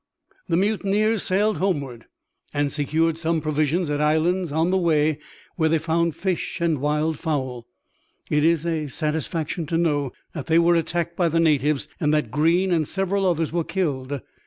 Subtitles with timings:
[0.49, 2.07] The mutineers sailed homeward
[2.55, 5.19] and secured some provisions at islands on the way
[5.57, 7.67] where they found fish and wild fowl.
[8.27, 12.31] It is a satisfaction to know that they were attacked by the natives and that
[12.31, 14.19] Greene and several others were killed.